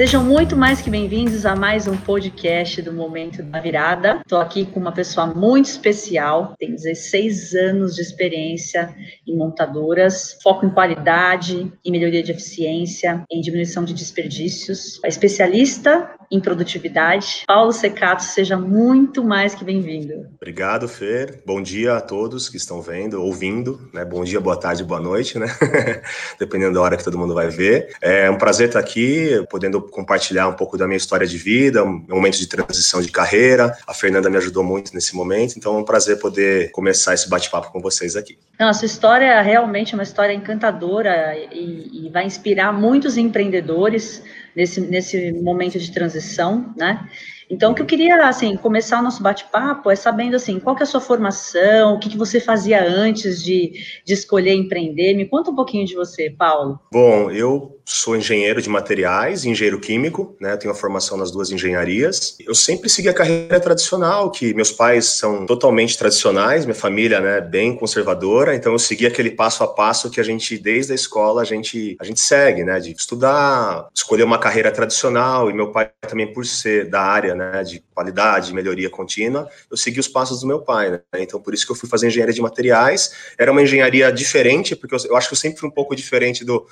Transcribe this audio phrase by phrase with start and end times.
[0.00, 4.22] Sejam muito mais que bem-vindos a mais um podcast do Momento da Virada.
[4.22, 8.96] Estou aqui com uma pessoa muito especial, tem 16 anos de experiência
[9.28, 14.98] em montadoras, foco em qualidade, em melhoria de eficiência, em diminuição de desperdícios.
[15.04, 17.42] É especialista em produtividade.
[17.46, 20.28] Paulo Secato, seja muito mais que bem-vindo.
[20.36, 21.42] Obrigado, Fer.
[21.44, 23.90] Bom dia a todos que estão vendo, ouvindo.
[23.92, 24.04] Né?
[24.04, 25.46] Bom dia, boa tarde, boa noite, né?
[26.38, 27.92] Dependendo da hora que todo mundo vai ver.
[28.00, 32.04] É um prazer estar aqui, podendo compartilhar um pouco da minha história de vida, um
[32.08, 33.76] momento de transição de carreira.
[33.86, 37.70] A Fernanda me ajudou muito nesse momento, então é um prazer poder começar esse bate-papo
[37.72, 38.38] com vocês aqui.
[38.58, 44.22] Não, a sua história realmente é uma história encantadora e, e vai inspirar muitos empreendedores
[44.54, 47.08] nesse, nesse momento de transição, né?
[47.50, 50.84] Então, o que eu queria, assim, começar o nosso bate-papo é sabendo, assim, qual que
[50.84, 53.72] é a sua formação, o que, que você fazia antes de,
[54.04, 55.14] de escolher empreender.
[55.14, 56.78] Me conta um pouquinho de você, Paulo.
[56.92, 60.56] Bom, eu sou engenheiro de materiais, engenheiro químico, né?
[60.56, 62.36] Tenho a formação nas duas engenharias.
[62.46, 67.40] Eu sempre segui a carreira tradicional, que meus pais são totalmente tradicionais, minha família, né,
[67.40, 71.42] bem conservadora, então eu segui aquele passo a passo que a gente desde a escola
[71.42, 75.90] a gente a gente segue, né, de estudar, escolher uma carreira tradicional e meu pai
[76.08, 80.46] também por ser da área, né, de qualidade, melhoria contínua, eu segui os passos do
[80.46, 81.00] meu pai, né?
[81.16, 83.12] Então por isso que eu fui fazer engenharia de materiais.
[83.38, 86.44] Era uma engenharia diferente, porque eu, eu acho que eu sempre fui um pouco diferente
[86.44, 86.66] do,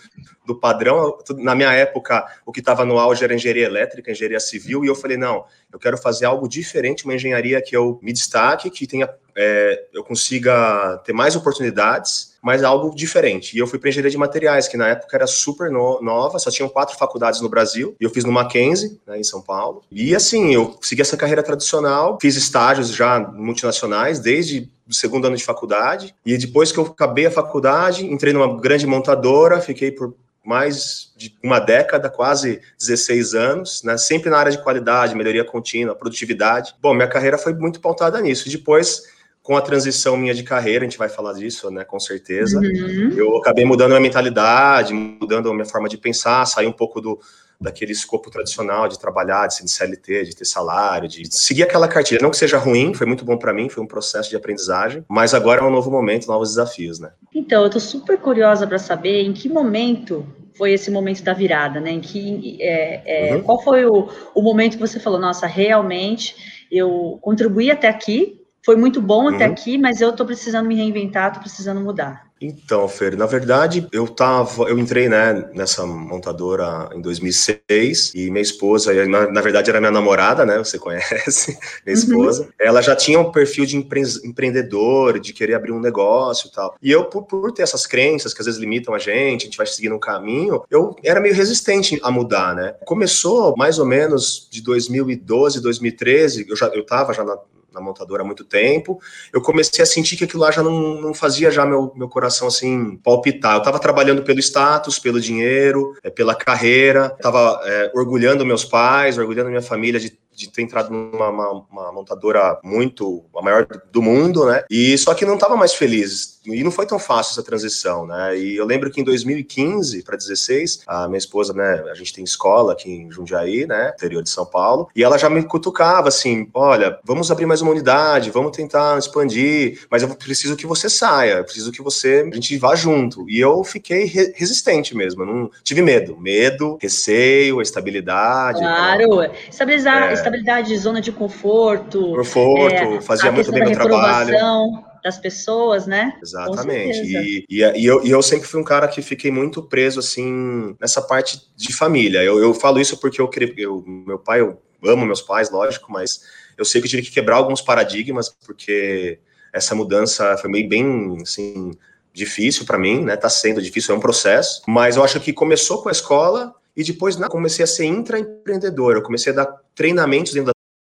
[0.46, 0.97] do padrão
[1.36, 4.94] na minha época, o que estava no auge era engenharia elétrica, engenharia civil, e eu
[4.94, 9.08] falei, não, eu quero fazer algo diferente, uma engenharia que eu me destaque, que tenha,
[9.36, 13.56] é, eu consiga ter mais oportunidades, mas algo diferente.
[13.56, 16.50] E eu fui para engenharia de materiais, que na época era super no, nova, só
[16.50, 19.82] tinham quatro faculdades no Brasil, e eu fiz no Mackenzie, né, em São Paulo.
[19.90, 25.36] E assim, eu segui essa carreira tradicional, fiz estágios já multinacionais, desde o segundo ano
[25.36, 30.14] de faculdade, e depois que eu acabei a faculdade, entrei numa grande montadora, fiquei por
[30.48, 33.98] mais de uma década, quase 16 anos, né?
[33.98, 36.74] sempre na área de qualidade, melhoria contínua, produtividade.
[36.80, 38.48] Bom, minha carreira foi muito pautada nisso.
[38.48, 39.02] Depois,
[39.42, 43.12] com a transição minha de carreira, a gente vai falar disso, né, com certeza, uhum.
[43.14, 47.20] eu acabei mudando a mentalidade, mudando a minha forma de pensar, sair um pouco do,
[47.60, 51.88] daquele escopo tradicional de trabalhar, de ser de CLT, de ter salário, de seguir aquela
[51.88, 52.20] cartilha.
[52.22, 55.34] Não que seja ruim, foi muito bom para mim, foi um processo de aprendizagem, mas
[55.34, 57.10] agora é um novo momento, novos desafios, né?
[57.34, 60.26] Então, eu tô super curiosa para saber em que momento
[60.58, 61.92] foi esse momento da virada, né?
[61.92, 63.42] Em que, é, é, uhum.
[63.44, 68.76] Qual foi o, o momento que você falou, nossa, realmente eu contribuí até aqui, foi
[68.76, 69.34] muito bom uhum.
[69.34, 72.28] até aqui, mas eu estou precisando me reinventar, estou precisando mudar.
[72.40, 78.42] Então, Fer, na verdade, eu tava, eu entrei, né, nessa montadora em 2006 e minha
[78.42, 82.02] esposa, na, na verdade era minha namorada, né, você conhece, minha uhum.
[82.02, 82.48] esposa, uhum.
[82.60, 86.76] ela já tinha um perfil de empre empreendedor, de querer abrir um negócio e tal.
[86.80, 89.56] E eu, por, por, ter essas crenças que às vezes limitam a gente, a gente
[89.56, 92.74] vai seguindo um caminho, eu era meio resistente a mudar, né.
[92.84, 97.36] Começou mais ou menos de 2012, 2013, eu já eu tava já na,
[97.72, 99.00] na montadora há muito tempo,
[99.32, 102.48] eu comecei a sentir que aquilo lá já não, não fazia já meu, meu coração
[102.48, 103.54] assim palpitar.
[103.54, 109.18] Eu estava trabalhando pelo status, pelo dinheiro, é, pela carreira, estava é, orgulhando meus pais,
[109.18, 114.00] orgulhando minha família de de ter entrado numa uma, uma montadora muito, a maior do
[114.00, 114.62] mundo, né?
[114.70, 116.37] E só que não estava mais feliz.
[116.54, 118.36] E não foi tão fácil essa transição, né?
[118.38, 122.24] E eu lembro que em 2015 para 16, a minha esposa, né, a gente tem
[122.24, 126.48] escola aqui em Jundiaí, né, interior de São Paulo, e ela já me cutucava assim:
[126.54, 131.34] "Olha, vamos abrir mais uma unidade, vamos tentar expandir, mas eu preciso que você saia,
[131.34, 133.28] eu preciso que você a gente vá junto".
[133.28, 138.60] E eu fiquei re resistente mesmo, não tive medo, medo, receio, estabilidade.
[138.60, 142.14] Claro, estabilizar, é estabilidade, zona de conforto.
[142.14, 146.18] Conforto, é, fazia muito bem o trabalho das pessoas, né?
[146.22, 147.00] Exatamente.
[147.00, 150.76] E, e, e, eu, e eu sempre fui um cara que fiquei muito preso, assim,
[150.80, 152.22] nessa parte de família.
[152.22, 156.22] Eu, eu falo isso porque eu, eu meu pai, eu amo meus pais, lógico, mas
[156.56, 159.18] eu sei que eu tive que quebrar alguns paradigmas, porque
[159.52, 161.72] essa mudança foi meio bem, assim,
[162.12, 163.16] difícil para mim, né?
[163.16, 166.84] Tá sendo difícil, é um processo, mas eu acho que começou com a escola e
[166.84, 168.94] depois né, comecei a ser intraempreendedor.
[168.94, 170.52] Eu comecei a dar treinamentos dentro da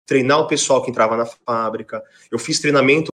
[0.07, 2.03] treinar o pessoal que entrava na fábrica.
[2.33, 3.10] Eu fiz treinamento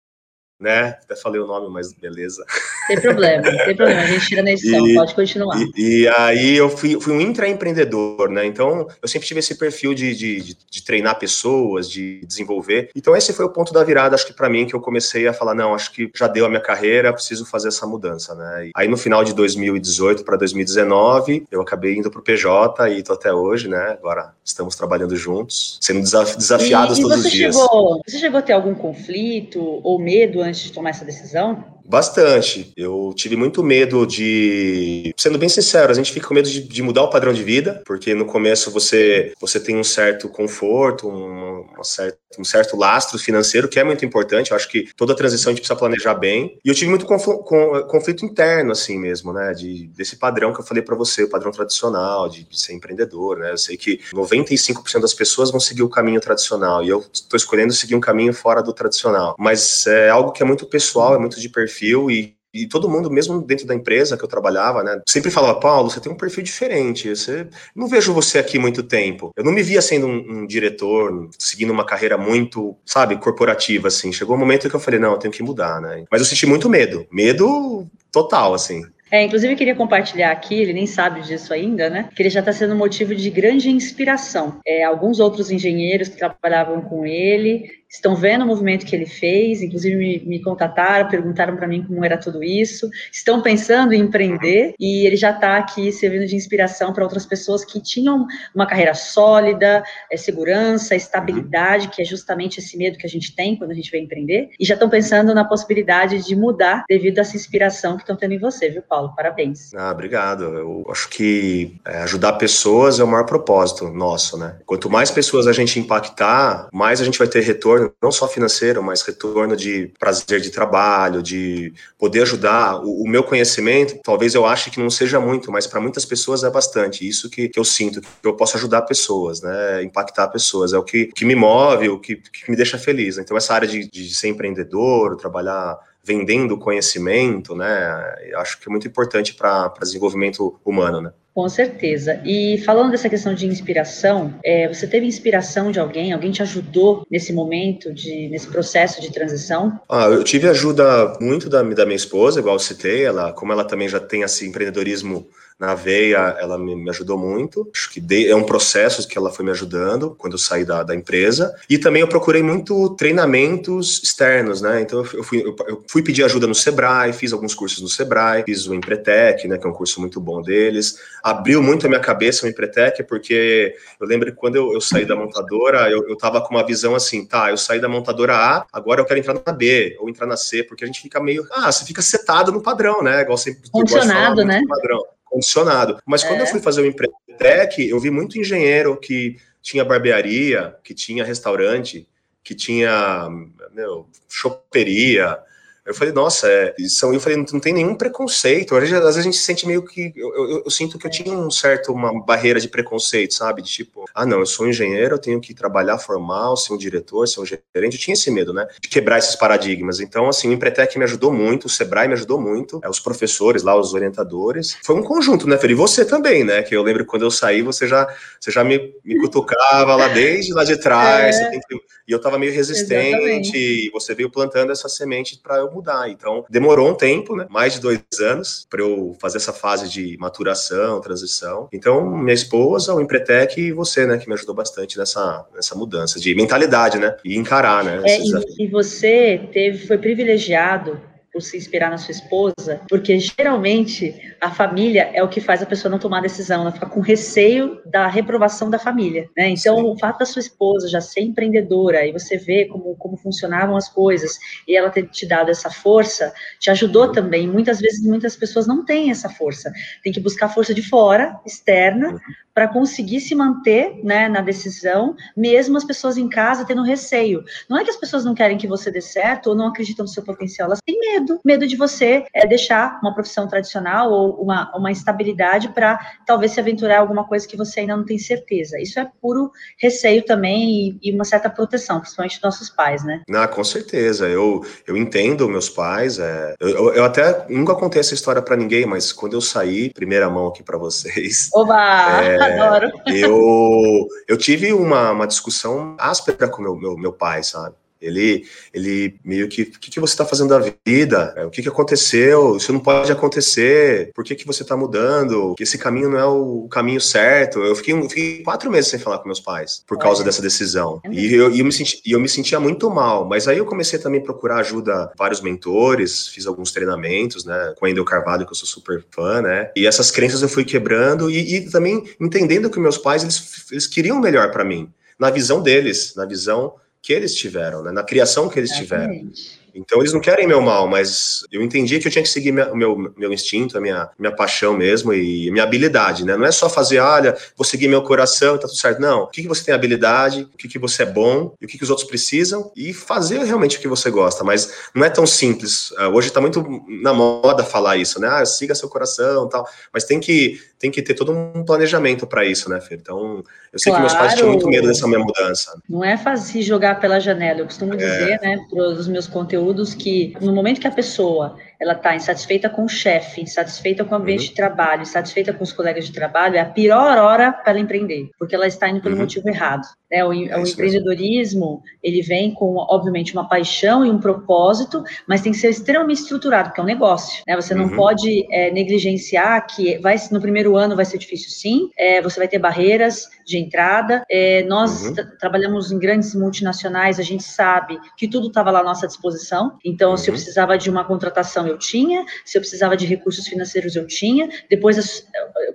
[0.63, 0.97] né?
[1.03, 2.45] Até falei o nome, mas beleza.
[2.87, 5.59] Tem problema, tem problema, a gente tira na edição, e, pode continuar.
[5.77, 8.47] E, e, aí eu fui, fui um intraempreendedor, né?
[8.47, 12.91] Então eu sempre tive esse perfil de, de, de, de, treinar pessoas, de desenvolver.
[12.95, 15.33] Então esse foi o ponto da virada, acho que para mim, que eu comecei a
[15.33, 18.69] falar: não, acho que já deu a minha carreira, preciso fazer essa mudança, né?
[18.69, 23.03] E aí no final de 2018 para 2019, eu acabei indo para o PJ e
[23.03, 23.97] tô até hoje, né?
[23.99, 27.57] Agora estamos trabalhando juntos, sendo desafiados e, todos os dias.
[27.57, 31.82] Chegou, você chegou a ter algum conflito ou medo antes de tomar essa decisão?
[31.93, 32.73] Bastante.
[32.75, 35.13] Eu tive muito medo de.
[35.15, 37.83] Sendo bem sincero, a gente fica com medo de, de mudar o padrão de vida,
[37.85, 43.19] porque no começo você, você tem um certo conforto, um, uma certa, um certo lastro
[43.19, 44.53] financeiro, que é muito importante.
[44.53, 46.59] Eu acho que toda transição a gente precisa planejar bem.
[46.65, 49.53] E eu tive muito conflito interno, assim mesmo, né?
[49.53, 53.37] De, desse padrão que eu falei para você, o padrão tradicional, de, de, ser empreendedor,
[53.37, 53.53] né?
[53.53, 57.75] Eu sei que 95% das pessoas vão seguir o caminho tradicional e eu estou escolhendo
[57.75, 59.37] seguir um caminho fora do tradicional.
[59.39, 63.11] Mas é algo que é muito pessoal, é muito de perfil e e todo mundo,
[63.11, 66.45] mesmo dentro da empresa que eu trabalhava, né, sempre falava, Paulo, você tem um perfil
[66.45, 69.31] diferente, você não vejo você aqui muito tempo.
[69.35, 74.13] Eu não me via sendo um, um, diretor, seguindo uma carreira muito, sabe, corporativa, assim.
[74.13, 76.05] Chegou um momento que eu falei, não, eu tenho que mudar, né?
[76.11, 78.83] Mas eu senti muito medo, medo total, assim.
[79.11, 82.09] É, inclusive, queria compartilhar aqui, ele nem sabe disso ainda, né?
[82.17, 84.59] Que ele já está sendo motivo de grande inspiração.
[84.67, 89.61] É, alguns outros engenheiros que trabalhavam com ele estão vendo o movimento que ele fez,
[89.61, 94.75] inclusive me, me contataram, perguntaram para mim como era tudo isso, estão pensando em empreender
[94.81, 98.95] e ele já está aqui servindo de inspiração para outras pessoas que tinham uma carreira
[98.95, 103.75] sólida, é, segurança, estabilidade, que é justamente esse medo que a gente tem quando a
[103.75, 107.97] gente vem empreender, e já estão pensando na possibilidade de mudar devido a essa inspiração
[107.97, 109.15] que estão tendo em você, viu, Paulo?
[109.15, 109.73] Parabéns.
[109.75, 110.45] Ah, obrigado.
[110.45, 114.57] Eu acho que é, ajudar pessoas é o maior propósito nosso, né?
[114.65, 118.29] Quanto mais pessoas a gente impactar, mais a gente vai ter retorno retorno, não só
[118.29, 122.77] financeiro, mas retorno de prazer de trabalho, de poder ajudar.
[122.77, 126.45] O, o meu conhecimento, talvez eu ache que não seja muito, mas para muitas pessoas
[126.45, 127.07] é bastante.
[127.07, 129.83] Isso que, que, eu sinto, que eu posso ajudar pessoas, né?
[129.83, 130.73] Impactar pessoas.
[130.73, 133.19] É o que, que me move, o que, que me deixa feliz.
[133.19, 138.17] Então, essa área de, de ser empreendedor, trabalhar vendendo conhecimento, né?
[138.29, 141.13] Eu acho que é muito importante para desenvolvimento humano, né?
[141.35, 142.21] Com certeza.
[142.27, 146.13] E falando dessa questão de inspiração, é, você teve inspiração de alguém?
[146.13, 149.81] Alguém te ajudou nesse momento, de, nesse processo de transição?
[149.89, 153.89] Ah, eu tive ajuda muito da, da minha esposa, igual citei, ela, como ela também
[153.89, 155.27] já tem esse empreendedorismo
[155.59, 157.71] na veia, ela me, me ajudou muito.
[157.75, 160.95] Acho que é um processo que ela foi me ajudando quando eu saí da, da
[160.95, 161.55] empresa.
[161.69, 164.81] E também eu procurei muito treinamentos externos, né?
[164.81, 168.43] Então eu fui, eu, eu fui pedir ajuda no Sebrae, fiz alguns cursos no Sebrae,
[168.45, 169.59] fiz o Empretec, né?
[169.59, 170.97] Que é um curso muito bom deles.
[171.23, 175.05] Abriu muito a minha cabeça o Empretec, porque eu lembro que quando eu, eu saí
[175.05, 178.67] da montadora, eu, eu tava com uma visão assim, tá, eu saí da montadora A,
[178.73, 181.47] agora eu quero entrar na B, ou entrar na C, porque a gente fica meio,
[181.53, 183.21] ah, você fica setado no padrão, né?
[183.23, 183.63] Igual sempre.
[183.71, 184.63] Funcionado, né?
[184.69, 185.03] Padrão
[185.33, 185.99] condicionado.
[186.07, 186.43] Mas quando é.
[186.43, 192.07] eu fui fazer o Empretec, eu vi muito engenheiro que tinha barbearia, que tinha restaurante,
[192.45, 193.29] que tinha,
[193.73, 195.39] meu, choperia,
[195.85, 198.77] eu falei, nossa, é, são, eu falei, não, não tem nenhum preconceito.
[198.77, 200.13] Às vezes, às vezes a gente se sente meio que.
[200.15, 203.63] Eu, eu, eu, sinto que eu tinha um certo, uma barreira de preconceito, sabe?
[203.63, 207.27] De tipo, ah, não, eu sou engenheiro, eu tenho que trabalhar formal, ser um diretor,
[207.27, 207.63] ser um gerente.
[207.75, 208.67] Eu tinha esse medo, né?
[208.81, 209.99] De quebrar esses paradigmas.
[209.99, 213.65] Então, assim, o Empretec me ajudou muito, o Sebrae me ajudou muito, é, os professores
[213.65, 214.77] lá, os orientadores.
[214.85, 215.73] Foi um conjunto, né, Felipe?
[215.73, 216.63] E você também, né?
[216.63, 218.07] Que eu lembro quando eu saí, você já,
[218.39, 221.37] você já me, me cutucava lá desde lá de trás.
[221.43, 221.51] É.
[221.51, 221.77] Que,
[222.07, 223.57] e eu tava meio resistente, Exatamente.
[223.57, 226.09] e você veio plantando essa semente para eu mudar.
[226.09, 227.47] Então, demorou um tempo, né?
[227.51, 231.69] Mais de dois anos, para eu fazer essa fase de maturação, transição.
[231.73, 234.19] Então, minha esposa, o Empretec e você, né?
[234.19, 237.17] Que me ajudou bastante nessa, nessa mudança de mentalidade, né?
[237.25, 238.03] E encarar, né?
[238.05, 241.01] É, e, e você teve, foi privilegiado
[241.33, 245.67] por se inspirar na sua esposa, porque geralmente a família é o que faz a
[245.67, 249.49] pessoa não tomar decisão, ela fica com receio da reprovação da família, né?
[249.49, 249.85] Então, Sim.
[249.85, 253.89] o fato da sua esposa já ser empreendedora e você ver como, como funcionavam as
[253.89, 257.49] coisas e ela ter te dado essa força, te ajudou também.
[257.49, 262.11] Muitas vezes, muitas pessoas não têm essa força, tem que buscar força de fora, externa,
[262.11, 262.19] uhum
[262.55, 267.45] para conseguir se manter né, na decisão, mesmo as pessoas em casa tendo receio.
[267.69, 270.11] Não é que as pessoas não querem que você dê certo ou não acreditam no
[270.11, 274.75] seu potencial, elas têm medo, medo de você é, deixar uma profissão tradicional ou uma,
[274.77, 278.81] uma estabilidade para talvez se aventurar em alguma coisa que você ainda não tem certeza.
[278.81, 283.23] Isso é puro receio também e, e uma certa proteção, principalmente dos nossos pais, né?
[283.35, 284.29] Ah, com certeza.
[284.29, 286.19] Eu, eu entendo meus pais.
[286.19, 290.29] É, eu, eu até nunca contei essa história para ninguém, mas quando eu saí, primeira
[290.31, 291.49] mão aqui para vocês.
[291.55, 292.23] Oba!
[292.23, 292.91] É, Adoro.
[293.07, 297.75] Eu, eu tive uma, uma discussão áspera com meu, meu, meu pai, sabe?
[298.03, 298.45] Ele,
[298.75, 301.33] ele meio que, o que, que você está fazendo da vida?
[301.37, 302.57] É, o que, que aconteceu?
[302.57, 304.11] Isso não pode acontecer.
[304.15, 305.55] Por que, que você está mudando?
[305.57, 307.61] Que esse caminho não é o caminho certo.
[307.61, 311.01] Eu fiquei, eu fiquei quatro meses sem falar com meus pais por causa dessa decisão.
[311.05, 313.27] É e eu, eu, me senti, eu me sentia muito mal.
[313.27, 317.75] Mas aí eu comecei também a procurar ajuda vários mentores, fiz alguns treinamentos, né?
[317.79, 319.71] Com o Endel Carvalho, que eu sou super fã, né?
[319.77, 323.87] E essas crenças eu fui quebrando e, e também entendendo que meus pais, eles, eles
[323.87, 324.91] queriam melhor para mim.
[325.19, 327.91] Na visão deles, na visão que eles tiveram, né?
[327.91, 329.29] na criação que eles tiveram.
[329.75, 332.77] Então eles não querem meu mal, mas eu entendi que eu tinha que seguir o
[332.77, 336.37] meu, meu instinto, a minha, minha paixão mesmo e minha habilidade, né?
[336.37, 339.01] Não é só fazer, olha, vou seguir meu coração e tá tudo certo.
[339.01, 339.23] Não.
[339.23, 341.79] O que, que você tem habilidade, o que, que você é bom e o que,
[341.79, 344.45] que os outros precisam e fazer realmente o que você gosta.
[344.45, 345.93] Mas não é tão simples.
[345.97, 346.63] Ah, hoje tá muito
[347.03, 348.29] na moda falar isso, né?
[348.29, 349.67] Ah, siga seu coração tal.
[349.93, 352.99] Mas tem que, tem que ter todo um planejamento para isso, né, Fer?
[353.01, 354.05] Então, eu sei claro.
[354.05, 355.81] que meus pais tinham muito medo dessa minha mudança.
[355.89, 357.61] Não é fácil jogar pela janela.
[357.61, 357.97] Eu costumo é.
[357.99, 362.71] dizer, né, para os meus conteúdos que no momento que a pessoa ela está insatisfeita
[362.71, 364.49] com o chefe, insatisfeita com o ambiente uhum.
[364.51, 368.31] de trabalho, insatisfeita com os colegas de trabalho, é a pior hora para ela empreender,
[368.39, 369.23] porque ela está indo pelo uhum.
[369.23, 369.83] motivo errado.
[370.11, 375.41] É, o, é o empreendedorismo, ele vem com, obviamente, uma paixão e um propósito, mas
[375.41, 377.43] tem que ser extremamente estruturado, porque é um negócio.
[377.49, 377.57] Né?
[377.57, 377.97] Você não uhum.
[377.97, 382.47] pode é, negligenciar que vai, no primeiro ano vai ser difícil sim, é, você vai
[382.47, 384.23] ter barreiras de entrada.
[384.31, 385.15] É, nós uhum.
[385.41, 390.17] trabalhamos em grandes multinacionais, a gente sabe que tudo estava lá à nossa disposição, então
[390.17, 390.39] se eu uhum.
[390.39, 394.49] precisava de uma contratação, eu tinha, se eu precisava de recursos financeiros, eu tinha.
[394.69, 395.27] Depois,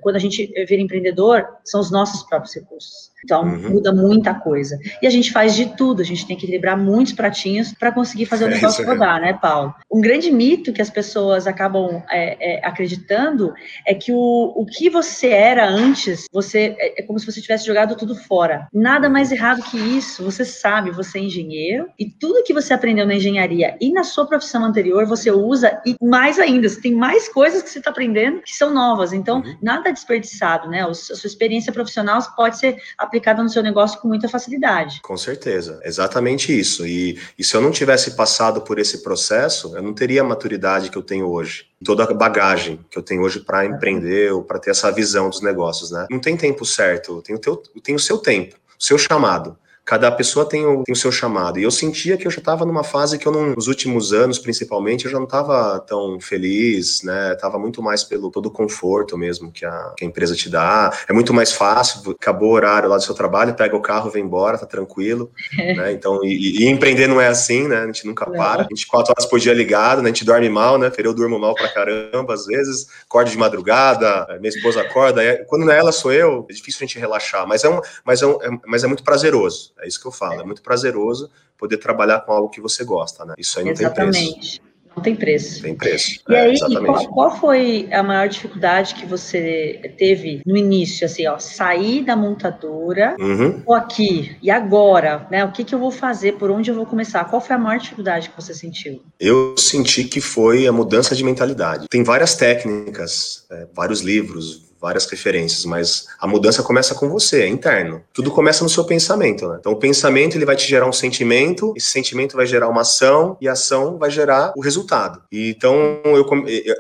[0.02, 3.12] quando a gente vira empreendedor, são os nossos próprios recursos.
[3.24, 3.72] Então, uhum.
[3.72, 4.78] muda muita coisa.
[5.02, 8.26] E a gente faz de tudo, a gente tem que equilibrar muitos pratinhos para conseguir
[8.26, 9.74] fazer o é negócio é rodar, né, Paulo?
[9.92, 13.54] Um grande mito que as pessoas acabam é, é, acreditando
[13.86, 17.66] é que o, o que você era antes, você é, é, como se você tivesse
[17.66, 18.68] jogado tudo fora.
[18.72, 20.24] Nada mais errado que isso.
[20.24, 24.26] Você sabe, você é engenheiro e tudo que você aprendeu na engenharia e na sua
[24.26, 28.42] profissão anterior, você usa e mais ainda, você tem mais coisas que você está aprendendo
[28.42, 29.14] que são novas.
[29.14, 29.58] Então, uhum.
[29.62, 30.84] nada desperdiçado, né?
[30.84, 35.02] A sua experiência profissional pode ser aplicada no seu negócio com muita facilidade.
[35.02, 36.86] Com certeza, exatamente isso.
[36.86, 40.90] E, e se eu não tivesse passado por esse processo, eu não teria a maturidade
[40.90, 44.60] que eu tenho hoje toda a bagagem que eu tenho hoje para empreender ou para
[44.60, 46.08] ter essa visão dos negócios, né?
[46.10, 49.58] Não tem tempo certo, tem o, teu, tem o seu tempo, o seu chamado.
[49.88, 51.58] Cada pessoa tem o, tem o seu chamado.
[51.58, 54.38] E eu sentia que eu já estava numa fase que eu não, nos últimos anos,
[54.38, 57.34] principalmente, eu já não estava tão feliz, né?
[57.36, 60.92] Tava muito mais pelo todo o conforto mesmo que a, que a empresa te dá.
[61.08, 64.26] É muito mais fácil, acabou o horário lá do seu trabalho, pega o carro, vem
[64.26, 65.32] embora, tá tranquilo.
[65.56, 65.94] né?
[65.94, 67.78] Então, e, e, empreender não é assim, né?
[67.78, 68.64] A gente nunca para.
[68.64, 70.10] 24 horas por dia ligado, né?
[70.10, 70.92] A gente dorme mal, né?
[70.98, 75.22] Eu durmo mal pra caramba, às vezes, acordo de madrugada, minha esposa acorda.
[75.48, 78.22] Quando não é ela, sou eu, é difícil a gente relaxar, mas é, um, mas
[78.22, 79.77] é, um, é mas é muito prazeroso.
[79.80, 80.42] É isso que eu falo.
[80.42, 83.34] É muito prazeroso poder trabalhar com algo que você gosta, né?
[83.38, 84.20] Isso aí não Exatamente.
[84.20, 84.68] tem preço.
[84.98, 85.62] Não tem preço.
[85.62, 86.20] Tem preço.
[86.28, 91.06] E é, aí, e qual, qual, foi a maior dificuldade que você teve no início,
[91.06, 93.62] assim, ó, sair da montadora, uhum.
[93.64, 95.46] ou aqui, e agora, né?
[95.46, 97.26] O que, que eu vou fazer, por onde eu vou começar?
[97.26, 99.04] Qual foi a maior dificuldade que você sentiu?
[99.20, 101.88] Eu senti que foi a mudança de mentalidade.
[101.88, 107.48] Tem várias técnicas, é, vários livros, várias referências, mas a mudança começa com você, é
[107.48, 108.04] interno.
[108.14, 109.58] Tudo começa no seu pensamento, né?
[109.60, 113.38] Então o pensamento ele vai te gerar um sentimento, esse sentimento vai gerar uma ação
[113.42, 115.22] e a ação vai gerar o resultado.
[115.32, 116.26] E, então eu,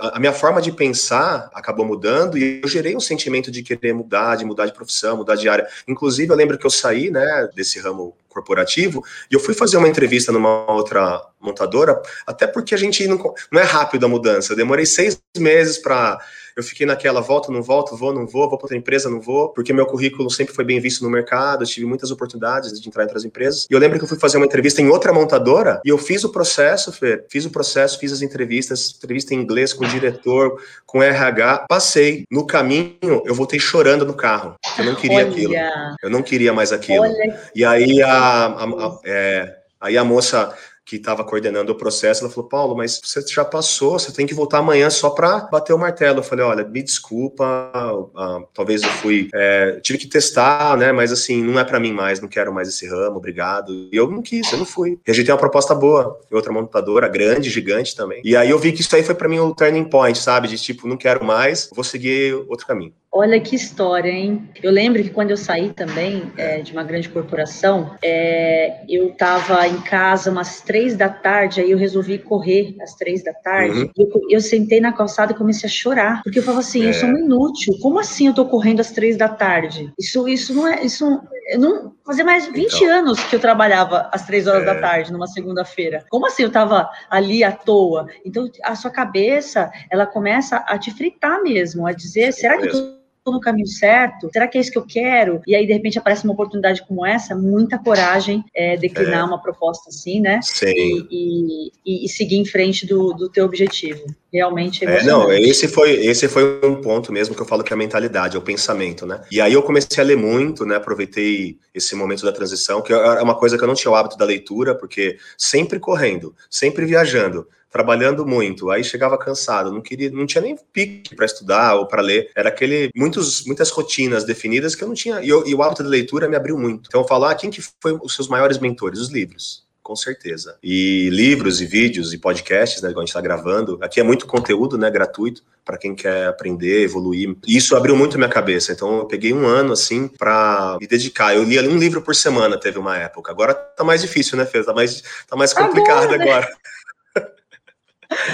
[0.02, 4.36] a minha forma de pensar acabou mudando e eu gerei um sentimento de querer mudar,
[4.36, 5.68] de mudar de profissão, mudar de área.
[5.88, 9.88] Inclusive eu lembro que eu saí, né, desse ramo corporativo e eu fui fazer uma
[9.88, 13.18] entrevista numa outra montadora, até porque a gente não,
[13.52, 14.54] não é rápido a mudança.
[14.54, 16.20] Eu demorei seis meses para
[16.58, 19.50] eu fiquei naquela volta, não volto, vou, não vou, vou para outra empresa, não vou,
[19.50, 23.06] porque meu currículo sempre foi bem visto no mercado, tive muitas oportunidades de entrar em
[23.06, 23.68] outras empresas.
[23.70, 26.24] E eu lembro que eu fui fazer uma entrevista em outra montadora e eu fiz
[26.24, 30.60] o processo, Fer, fiz o processo, fiz as entrevistas, entrevista em inglês com o diretor,
[30.84, 32.26] com o RH, passei.
[32.32, 34.56] No caminho, eu voltei chorando no carro.
[34.80, 35.28] Eu não queria Olha.
[35.28, 35.54] aquilo.
[36.02, 37.04] Eu não queria mais aquilo.
[37.04, 37.40] Olha.
[37.54, 40.56] E aí a, a, a é, aí a moça
[40.88, 44.34] que estava coordenando o processo, ela falou: Paulo, mas você já passou, você tem que
[44.34, 46.20] voltar amanhã só para bater o martelo.
[46.20, 47.72] Eu falei: olha, me desculpa,
[48.16, 50.94] uh, talvez eu fui, é, tive que testar, né?
[50.94, 53.74] Mas assim, não é para mim mais, não quero mais esse ramo, obrigado.
[53.92, 54.98] E eu não quis, eu não fui.
[55.06, 58.22] Rejeitei uma proposta boa, outra montadora, grande, gigante também.
[58.24, 60.48] E aí eu vi que isso aí foi para mim o turning point, sabe?
[60.48, 62.94] De tipo, não quero mais, vou seguir outro caminho.
[63.18, 64.48] Olha que história, hein?
[64.62, 69.68] Eu lembro que quando eu saí também é, de uma grande corporação, é, eu estava
[69.68, 73.80] em casa umas três da tarde, aí eu resolvi correr às três da tarde.
[73.80, 73.92] Uhum.
[73.98, 76.90] Eu, eu, sentei na calçada e comecei a chorar, porque eu falava assim: é.
[76.90, 77.74] eu sou um inútil.
[77.82, 79.92] Como assim eu tô correndo às três da tarde?
[79.98, 80.86] Isso, isso não é.
[80.86, 81.20] Isso
[81.58, 84.80] não fazia mais de 20 então, anos que eu trabalhava às três horas da é.
[84.80, 86.06] tarde, numa segunda-feira.
[86.12, 88.08] Como assim eu estava ali à toa?
[88.24, 92.72] Então a sua cabeça ela começa a te fritar mesmo, a dizer: será que eu
[92.72, 92.98] tô
[93.32, 94.30] no caminho certo?
[94.32, 95.42] Será que é isso que eu quero?
[95.48, 99.24] E aí, de repente, aparece uma oportunidade como essa, muita coragem é, declinar é.
[99.24, 100.40] uma proposta assim, né?
[100.42, 100.74] Sim.
[101.10, 104.04] E, e, e, seguir em frente do, do teu objetivo.
[104.32, 107.76] Realmente é, Não, esse foi, esse foi um ponto mesmo que eu falo que é
[107.76, 109.22] a mentalidade, é o pensamento, né?
[109.32, 110.76] E aí eu comecei a ler muito, né?
[110.76, 114.18] Aproveitei esse momento da transição, que é uma coisa que eu não tinha o hábito
[114.18, 120.26] da leitura, porque sempre correndo, sempre viajando trabalhando muito, aí chegava cansado, não queria, não
[120.26, 124.84] tinha nem pique para estudar ou para ler, era aquele muitos, muitas rotinas definidas que
[124.84, 126.88] eu não tinha, e, eu, e o hábito da leitura me abriu muito.
[126.88, 129.00] Então eu falo, ah, quem que foi os seus maiores mentores?
[129.00, 130.58] Os livros com certeza.
[130.62, 134.28] E livros e vídeos e podcasts, né, que a gente está gravando, aqui é muito
[134.28, 137.34] conteúdo, né, gratuito para quem quer aprender, evoluir.
[137.48, 138.74] E isso abriu muito minha cabeça.
[138.74, 141.34] Então eu peguei um ano assim para me dedicar.
[141.34, 143.32] Eu lia um livro por semana, teve uma época.
[143.32, 144.62] Agora tá mais difícil, né, Fê?
[144.62, 146.18] Tá mais tá mais complicado agora.
[146.18, 146.32] Né?
[146.32, 146.58] agora.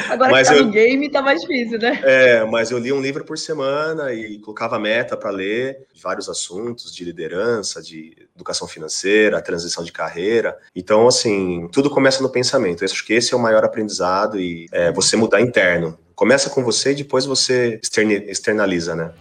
[0.10, 2.00] Agora mas que tá eu, no game tá mais difícil, né?
[2.04, 6.94] É, mas eu li um livro por semana e colocava meta para ler vários assuntos
[6.94, 10.58] de liderança, de educação financeira, transição de carreira.
[10.76, 12.84] Então, assim, tudo começa no pensamento.
[12.84, 15.98] Eu acho que esse é o maior aprendizado e é, você mudar interno.
[16.16, 17.80] Começa com você e depois você
[18.28, 19.12] externaliza, né?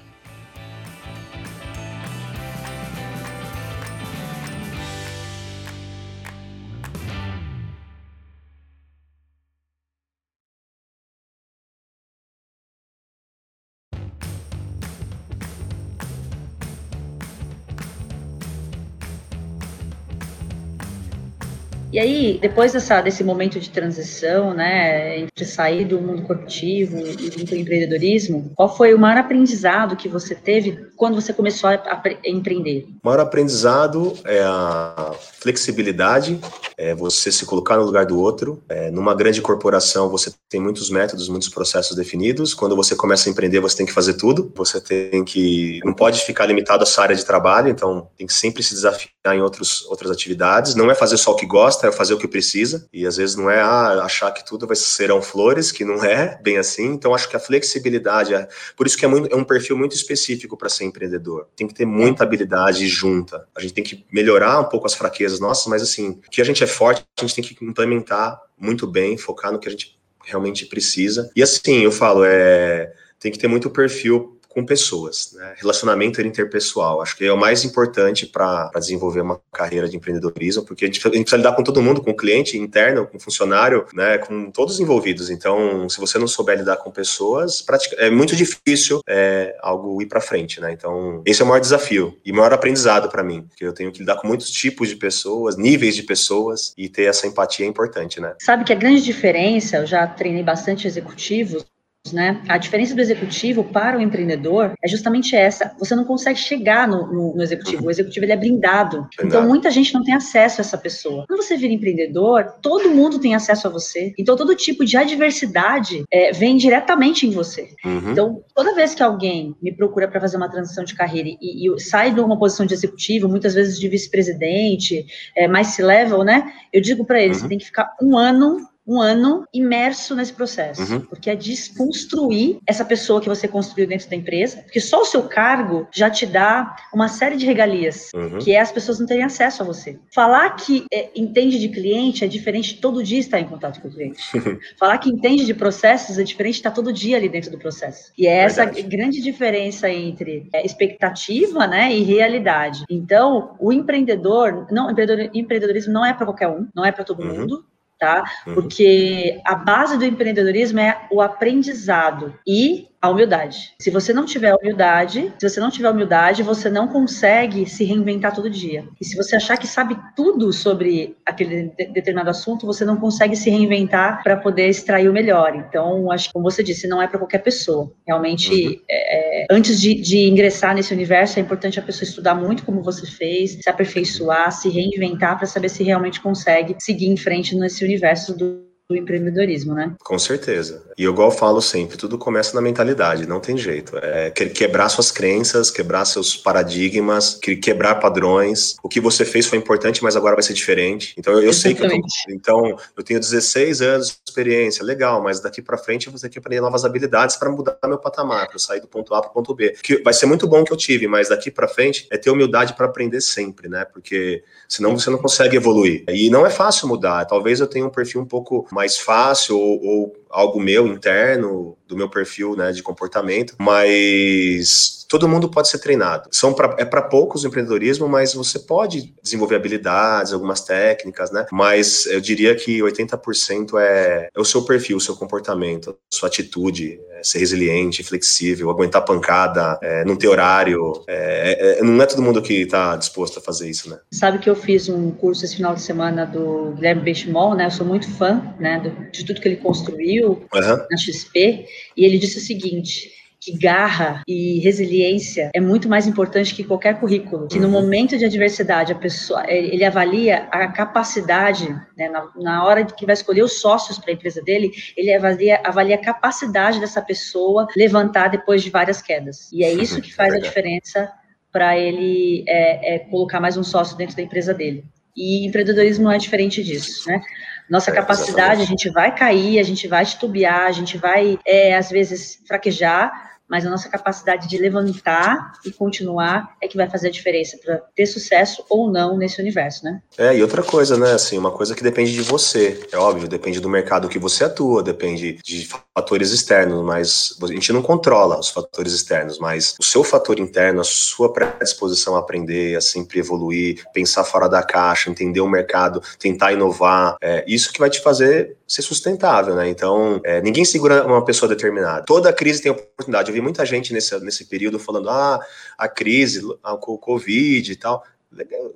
[21.92, 27.28] E aí, depois dessa, desse momento de transição, né, entre sair do mundo corporativo e
[27.28, 31.68] vir para o empreendedorismo, qual foi o maior aprendizado que você teve quando você começou
[31.68, 32.86] a, a, empreender?
[33.04, 36.40] O maior aprendizado é a flexibilidade,
[36.78, 38.62] é você se colocar no lugar do outro.
[38.70, 42.54] É, numa grande corporação, você tem muitos métodos, muitos processos definidos.
[42.54, 44.50] Quando você começa a empreender, você tem que fazer tudo.
[44.56, 45.80] Você tem que.
[45.84, 49.10] Não pode ficar limitado a sua área de trabalho, então tem que sempre se desafiar
[49.26, 50.74] em outros, outras atividades.
[50.74, 53.36] Não é fazer só o que gosta é fazer o que precisa, e às vezes
[53.36, 56.86] não é ah, achar que tudo vai serão flores, que não é bem assim.
[56.86, 59.94] Então acho que a flexibilidade, é, por isso que é, muito, é um perfil muito
[59.94, 61.48] específico para ser empreendedor.
[61.56, 63.46] Tem que ter muita habilidade junta.
[63.54, 66.62] A gente tem que melhorar um pouco as fraquezas nossas, mas assim, que a gente
[66.62, 70.66] é forte, a gente tem que implementar muito bem, focar no que a gente realmente
[70.66, 71.30] precisa.
[71.34, 75.54] E assim, eu falo, é, tem que ter muito perfil com pessoas, né?
[75.56, 77.00] relacionamento interpessoal.
[77.00, 81.00] Acho que é o mais importante para desenvolver uma carreira de empreendedorismo, porque a gente,
[81.00, 84.18] a gente, precisa lidar com todo mundo, com o cliente interno, com o funcionário, né?
[84.18, 85.30] com todos os envolvidos.
[85.30, 87.64] Então, se você não souber lidar com pessoas,
[87.96, 90.60] é muito difícil é, algo ir para frente.
[90.60, 90.72] Né?
[90.72, 93.90] Então, esse é o maior desafio e o maior aprendizado para mim, que eu tenho
[93.90, 97.68] que lidar com muitos tipos de pessoas, níveis de pessoas e ter essa empatia é
[97.68, 98.20] importante.
[98.20, 98.34] Né?
[98.40, 101.64] Sabe que a grande diferença, eu já treinei bastante executivos,
[102.10, 102.42] né?
[102.48, 105.74] A diferença do executivo para o empreendedor é justamente essa.
[105.78, 107.86] Você não consegue chegar no, no, no executivo.
[107.86, 109.06] O executivo ele é blindado.
[109.22, 111.24] Então muita gente não tem acesso a essa pessoa.
[111.28, 114.12] Quando você vira empreendedor, todo mundo tem acesso a você.
[114.18, 117.68] Então todo tipo de adversidade é, vem diretamente em você.
[117.84, 118.10] Uhum.
[118.10, 121.80] Então toda vez que alguém me procura para fazer uma transição de carreira e, e
[121.80, 126.52] sai de uma posição de executivo, muitas vezes de vice-presidente, é, mais C-level, né?
[126.72, 127.42] Eu digo para eles, uhum.
[127.42, 131.00] você tem que ficar um ano um ano imerso nesse processo, uhum.
[131.02, 135.22] porque é desconstruir essa pessoa que você construiu dentro da empresa, porque só o seu
[135.24, 138.38] cargo já te dá uma série de regalias, uhum.
[138.38, 139.98] que é as pessoas não terem acesso a você.
[140.12, 143.88] Falar que é, entende de cliente é diferente de todo dia estar em contato com
[143.88, 144.22] o cliente.
[144.78, 148.12] Falar que entende de processos é diferente de estar todo dia ali dentro do processo.
[148.18, 148.88] E é essa Verdade.
[148.88, 152.84] grande diferença entre é, expectativa, né, e realidade.
[152.90, 157.40] Então, o empreendedor, não, empreendedorismo não é para qualquer um, não é para todo uhum.
[157.40, 157.64] mundo,
[158.02, 158.24] tá?
[158.48, 158.54] Uhum.
[158.54, 163.74] Porque a base do empreendedorismo é o aprendizado e a humildade.
[163.80, 168.32] Se você não tiver humildade, se você não tiver humildade, você não consegue se reinventar
[168.32, 168.84] todo dia.
[169.00, 173.34] E se você achar que sabe tudo sobre aquele de determinado assunto, você não consegue
[173.34, 175.56] se reinventar para poder extrair o melhor.
[175.56, 177.92] Então, acho que, como você disse, não é para qualquer pessoa.
[178.06, 178.80] Realmente, uhum.
[178.88, 182.82] é, é, antes de, de, ingressar nesse universo, é importante a pessoa estudar muito como
[182.82, 187.84] você fez, se aperfeiçoar, se reinventar para saber se realmente consegue seguir em frente nesse
[187.84, 189.94] universo do do empreendedorismo, né?
[190.02, 190.82] Com certeza.
[190.98, 193.96] E eu igual falo sempre, tudo começa na mentalidade, não tem jeito.
[193.96, 198.76] É quebrar suas crenças, quebrar seus paradigmas, quebrar padrões.
[198.82, 201.14] O que você fez foi importante, mas agora vai ser diferente.
[201.16, 201.96] Então eu, eu sei que eu tô,
[202.28, 206.28] então eu tenho 16 anos de experiência, legal, mas daqui para frente eu vou ter
[206.28, 209.32] que aprender novas habilidades para mudar meu patamar, para sair do ponto A para o
[209.32, 209.74] ponto B.
[209.82, 212.74] Que vai ser muito bom que eu tive, mas daqui para frente é ter humildade
[212.74, 213.84] para aprender sempre, né?
[213.84, 216.04] Porque senão você não consegue evoluir.
[216.08, 217.24] E não é fácil mudar.
[217.24, 221.96] Talvez eu tenha um perfil um pouco mais fácil ou, ou algo meu interno do
[221.96, 226.30] meu perfil, né, de comportamento, mas todo mundo pode ser treinado.
[226.32, 231.44] São pra, é para poucos o empreendedorismo, mas você pode desenvolver habilidades, algumas técnicas, né?
[231.52, 236.28] Mas eu diria que 80% é, é o seu perfil, o seu comportamento, a sua
[236.28, 241.04] atitude, é ser resiliente, flexível, aguentar pancada, é, não ter horário.
[241.06, 243.98] É, é, não é todo mundo que está disposto a fazer isso, né?
[244.10, 247.66] Sabe que eu fiz um curso esse final de semana do Guilherme Benchimol, né?
[247.66, 248.80] Eu sou muito fã, né,
[249.12, 250.86] de tudo que ele construiu uhum.
[250.90, 251.66] na XP,
[251.96, 253.10] e ele disse o seguinte
[253.42, 257.48] que garra e resiliência é muito mais importante que qualquer currículo.
[257.48, 257.72] Que no uhum.
[257.72, 263.14] momento de adversidade, a pessoa, ele avalia a capacidade, né, na, na, hora que vai
[263.14, 268.28] escolher os sócios para a empresa dele, ele avalia, avalia a capacidade dessa pessoa levantar
[268.28, 269.50] depois de várias quedas.
[269.52, 271.10] E é isso que faz a diferença
[271.50, 274.84] para ele é, é, colocar mais um sócio dentro da empresa dele.
[275.16, 277.20] E empreendedorismo não é diferente disso, né?
[277.68, 278.62] Nossa é, capacidade, exatamente.
[278.62, 283.31] a gente vai cair, a gente vai titubear, a gente vai, é, às vezes, fraquejar,
[283.52, 287.82] mas a nossa capacidade de levantar e continuar é que vai fazer a diferença para
[287.94, 290.00] ter sucesso ou não nesse universo, né?
[290.16, 293.60] É, e outra coisa, né, assim, uma coisa que depende de você, é óbvio, depende
[293.60, 298.48] do mercado que você atua, depende de fatores externos, mas a gente não controla os
[298.48, 303.84] fatores externos, mas o seu fator interno, a sua predisposição a aprender, a sempre evoluir,
[303.92, 308.56] pensar fora da caixa, entender o mercado, tentar inovar, é isso que vai te fazer
[308.72, 309.68] ser sustentável, né?
[309.68, 312.04] Então, é, ninguém segura uma pessoa determinada.
[312.04, 313.28] Toda crise tem oportunidade.
[313.28, 315.40] Eu vi muita gente nesse, nesse período falando, ah,
[315.76, 318.04] a crise, o Covid e tal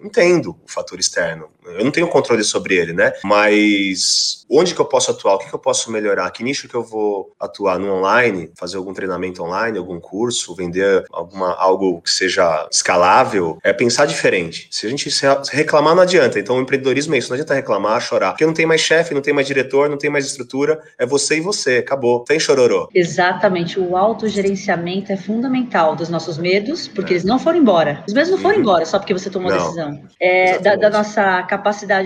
[0.03, 1.49] entendo o fator externo.
[1.67, 3.13] Eu não tenho controle sobre ele, né?
[3.25, 5.35] Mas onde que eu posso atuar?
[5.35, 6.31] O que, que eu posso melhorar?
[6.31, 8.51] Que nicho que eu vou atuar no online?
[8.57, 13.59] Fazer algum treinamento online, algum curso, vender alguma, algo que seja escalável?
[13.63, 14.69] É pensar diferente.
[14.71, 15.11] Se a gente
[15.53, 16.39] reclamar, não adianta.
[16.39, 17.29] Então, o empreendedorismo é isso.
[17.29, 18.31] Não adianta reclamar, chorar.
[18.31, 20.81] Porque não tem mais chefe, não tem mais diretor, não tem mais estrutura.
[20.99, 21.79] É você e você.
[21.79, 22.25] Acabou.
[22.25, 22.89] Tem chororô.
[22.95, 23.79] Exatamente.
[23.79, 27.15] O autogerenciamento é fundamental dos nossos medos, porque é.
[27.15, 28.05] eles não foram embora.
[28.07, 28.63] Os medos não foram uhum.
[28.63, 30.01] embora só porque você tomou uma decisão.
[30.21, 31.56] É, da, da, nossa capacidade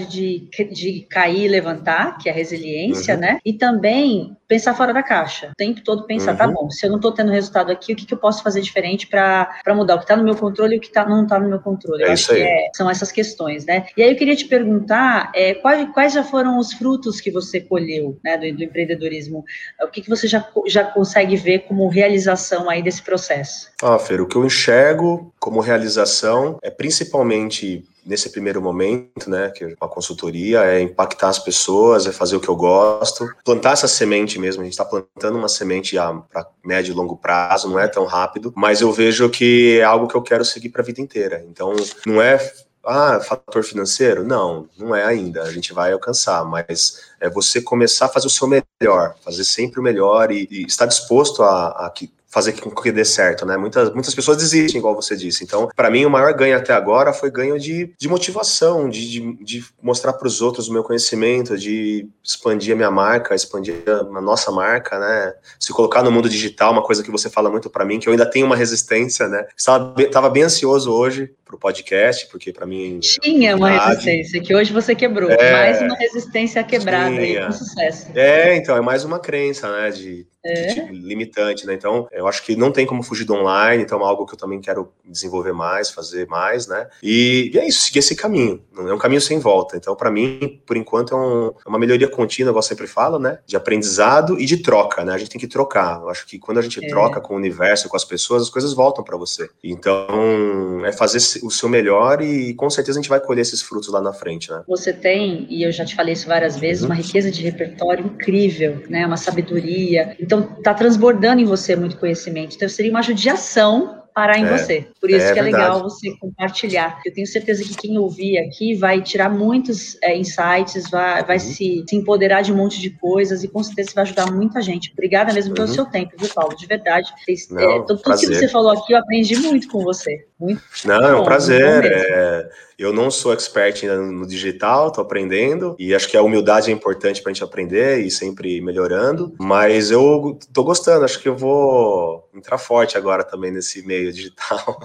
[0.08, 3.20] de, de cair e levantar, que é a resiliência, uhum.
[3.20, 3.38] né?
[3.44, 5.50] E também pensar fora da caixa.
[5.52, 6.54] O tempo todo pensar, tá uhum.
[6.54, 8.60] tá bom, se eu não estou tendo resultado aqui, o que, que eu posso fazer
[8.60, 11.38] diferente para mudar o que está no meu controle e o que tá, não está
[11.38, 12.02] no meu controle?
[12.02, 13.86] É acho que é, são essas questões, né?
[13.96, 17.60] E aí eu queria te perguntar é, quais, quais já foram os frutos que você
[17.60, 19.44] colheu né, do, do empreendedorismo?
[19.80, 23.70] O que, que você já, já consegue ver como realização aí desse processo?
[23.80, 29.64] Ah, Fer, o que eu enxergo como realização é principalmente nesse primeiro momento, né, que
[29.64, 33.88] é uma consultoria, é impactar as pessoas, é fazer o que eu gosto, plantar essa
[33.88, 34.62] semente mesmo.
[34.62, 35.96] A gente está plantando uma semente
[36.30, 40.08] para médio e longo prazo, não é tão rápido, mas eu vejo que é algo
[40.08, 41.44] que eu quero seguir para a vida inteira.
[41.48, 41.74] Então,
[42.06, 42.38] não é
[42.84, 44.24] ah, fator financeiro?
[44.24, 45.42] Não, não é ainda.
[45.42, 49.80] A gente vai alcançar, mas é você começar a fazer o seu melhor, fazer sempre
[49.80, 53.56] o melhor e, e estar disposto a, a que fazer com que dê certo, né?
[53.56, 55.42] Muitas, muitas pessoas desistem, igual você disse.
[55.42, 59.44] Então, para mim, o maior ganho até agora foi ganho de, de motivação, de, de,
[59.44, 64.20] de mostrar para os outros o meu conhecimento, de expandir a minha marca, expandir a
[64.20, 65.34] nossa marca, né?
[65.58, 68.12] Se colocar no mundo digital, uma coisa que você fala muito para mim, que eu
[68.12, 69.46] ainda tenho uma resistência, né?
[69.56, 73.00] Estava, estava bem ansioso hoje para o podcast, porque para mim.
[73.00, 75.30] Tinha uma resistência, que hoje você quebrou.
[75.30, 77.40] É, mais uma resistência quebrada tinha.
[77.40, 78.06] aí, com sucesso.
[78.14, 79.90] É, então, é mais uma crença, né?
[79.90, 80.74] De é.
[80.74, 81.74] Tipo, limitante, né?
[81.74, 84.38] Então, eu acho que não tem como fugir do online, então é algo que eu
[84.38, 86.88] também quero desenvolver mais, fazer mais, né?
[87.02, 88.62] E, e é isso, seguir esse caminho.
[88.72, 89.76] Não é um caminho sem volta.
[89.76, 93.18] Então, para mim, por enquanto, é, um, é, uma melhoria contínua, igual eu sempre falo,
[93.18, 93.38] né?
[93.46, 95.12] De aprendizado e de troca, né?
[95.12, 96.00] A gente tem que trocar.
[96.00, 96.88] Eu acho que quando a gente é.
[96.88, 99.50] troca com o universo, com as pessoas, as coisas voltam para você.
[99.62, 103.88] Então, é fazer o seu melhor e com certeza a gente vai colher esses frutos
[103.88, 104.62] lá na frente, né?
[104.66, 106.88] Você tem, e eu já te falei isso várias vezes, uhum.
[106.88, 109.06] uma riqueza de repertório incrível, né?
[109.06, 110.16] Uma sabedoria.
[110.20, 112.56] Então, tá transbordando em você muito conhecimento.
[112.56, 114.86] Então, seria uma judiação parar em é, você.
[115.00, 115.64] Por isso é, que é verdade.
[115.64, 117.00] legal você compartilhar.
[117.04, 121.42] Eu tenho certeza que quem ouvir aqui vai tirar muitos é, insights, vai, vai uhum.
[121.42, 124.92] se, se, empoderar de um monte de coisas e com certeza vai ajudar muita gente.
[124.92, 125.74] Obrigada mesmo pelo uhum.
[125.74, 126.56] seu tempo, viu, Paulo?
[126.56, 127.12] De verdade.
[127.50, 128.28] Não, é, tudo prazer.
[128.28, 130.24] que você falou aqui, eu aprendi muito com você.
[130.38, 131.84] Muito Não, é um prazer.
[131.84, 136.70] É, eu não sou expert ainda no digital, estou aprendendo e acho que a humildade
[136.70, 139.34] é importante para a gente aprender e sempre melhorando.
[139.38, 144.80] Mas eu estou gostando, acho que eu vou entrar forte agora também nesse meio digital.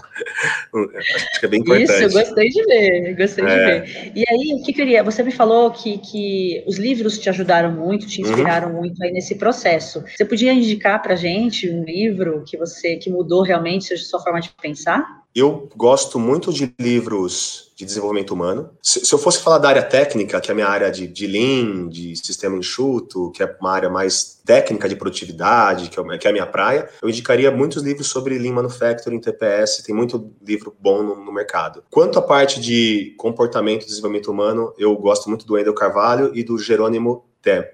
[0.96, 2.06] acho que é bem importante.
[2.06, 3.48] Isso, gostei de ver, gostei é.
[3.48, 4.12] de ver.
[4.16, 5.04] E aí, o que queria?
[5.04, 8.78] Você me falou que, que os livros te ajudaram muito, te inspiraram uhum.
[8.82, 10.04] muito aí nesse processo.
[10.16, 14.50] Você podia indicar para gente um livro que você que mudou realmente sua forma de
[14.62, 15.25] pensar?
[15.36, 18.70] Eu gosto muito de livros de desenvolvimento humano.
[18.82, 21.28] Se, se, eu fosse falar da área técnica, que é a minha área de, de
[21.28, 26.26] Lean, de sistema enxuto, que é uma área mais técnica de produtividade, que é, que
[26.26, 30.74] é a minha praia, eu indicaria muitos livros sobre Lean Manufacturing, TPS, tem muito livro
[30.80, 31.84] bom no, no mercado.
[31.92, 36.44] Quanto à parte de comportamento e desenvolvimento humano, eu gosto muito do Wendel Carvalho e
[36.44, 37.26] do Jerônimo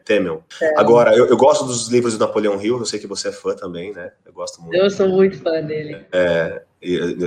[0.03, 0.43] Temel.
[0.59, 0.79] É.
[0.79, 3.55] Agora, eu, eu, gosto dos livros do Napoleão Hill, eu sei que você é fã
[3.55, 4.11] também, né?
[4.25, 4.75] Eu gosto muito.
[4.75, 6.05] Eu sou muito fã dele.
[6.11, 6.63] É,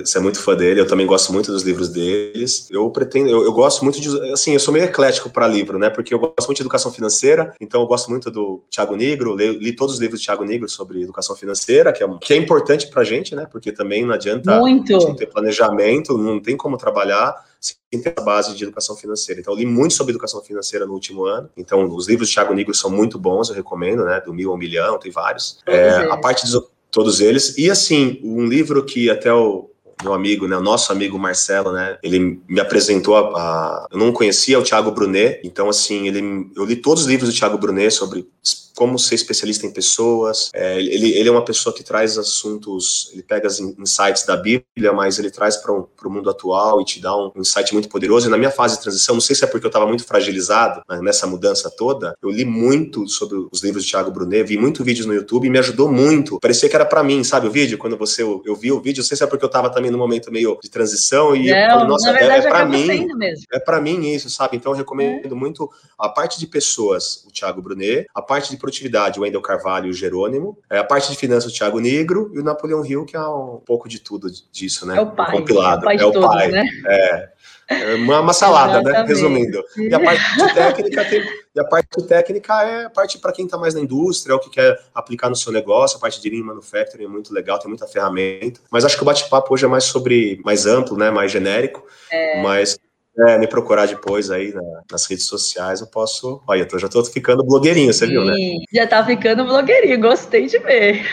[0.05, 2.69] você é muito fã dele, eu também gosto muito dos livros deles.
[2.71, 5.89] Eu pretendo, eu, eu gosto muito de, assim, eu sou meio eclético para livro, né?
[5.89, 9.57] Porque eu gosto muito de educação financeira, então eu gosto muito do Tiago Negro, li,
[9.57, 12.89] li, todos os livros do Tiago Negro sobre educação financeira, que é, que é importante
[12.89, 13.47] pra gente, né?
[13.51, 14.97] Porque também não adianta muito.
[14.97, 19.41] a gente ter planejamento, não tem como trabalhar sem ter a base de educação financeira.
[19.41, 21.49] Então, eu li muito sobre educação financeira no último ano.
[21.57, 24.21] Então, os livros de Tiago Negro são muito bons, eu recomendo, né?
[24.21, 25.61] Do Mil ao Milhão, tem vários.
[25.67, 26.53] É, a parte de
[26.95, 27.59] todos eles.
[27.59, 29.69] E assim, um livro que até o
[30.03, 34.13] meu amigo, né, o nosso amigo Marcelo, né, ele me apresentou a, a eu não
[34.13, 37.93] conhecia o Thiago Brunet, então assim, ele eu li todos os livros do Thiago Brunet
[37.93, 38.27] sobre
[38.75, 40.51] como ser especialista em pessoas.
[40.55, 44.93] É, ele, ele é uma pessoa que traz assuntos, ele pega os insights da Bíblia,
[44.93, 48.27] mas ele traz para o mundo atual e te dá um, um insight muito poderoso.
[48.27, 50.83] E na minha fase de transição, não sei se é porque eu estava muito fragilizado
[50.89, 54.83] né, nessa mudança toda, eu li muito sobre os livros de Thiago Brunet, vi muito
[54.83, 56.39] vídeos no YouTube e me ajudou muito.
[56.41, 57.79] Parecia que era para mim, sabe o vídeo?
[57.79, 59.91] Quando você eu, eu vi o vídeo, não sei se é porque eu estava também
[59.91, 63.07] num momento meio de transição e não, eu falei, nossa, verdade, é, é para mim.
[63.53, 64.57] É para mim isso, sabe?
[64.57, 65.35] Então eu recomendo é.
[65.35, 69.87] muito a parte de pessoas, o Thiago Brunet, a parte de produtividade, o Wendel Carvalho
[69.87, 73.05] e o Jerônimo, é, a parte de finanças, o Thiago Negro e o Napoleão Hill,
[73.05, 74.97] que é um pouco de tudo disso, né?
[74.97, 75.31] É o pai.
[75.31, 75.77] Compilado.
[75.77, 75.97] É o pai.
[75.97, 76.49] É o todos, pai.
[76.49, 76.67] Né?
[76.87, 77.29] É.
[77.69, 77.95] é.
[77.97, 79.05] Uma, uma salada, né?
[79.07, 79.63] Resumindo.
[79.77, 81.23] E a parte técnica tem,
[81.55, 84.41] e a parte técnica é a parte para quem está mais na indústria, é o
[84.41, 87.69] que quer aplicar no seu negócio, a parte de Lean Manufacturing é muito legal, tem
[87.69, 88.61] muita ferramenta.
[88.71, 91.11] Mas acho que o bate-papo hoje é mais sobre mais amplo, né?
[91.11, 91.87] Mais genérico.
[92.11, 92.43] É.
[92.43, 92.79] Mas
[93.19, 96.43] é, me procurar depois aí na, nas redes sociais, eu posso.
[96.47, 98.35] Olha, eu tô, já tô ficando blogueirinho, você Sim, viu, né?
[98.73, 101.05] Já tá ficando blogueirinho, gostei de ver.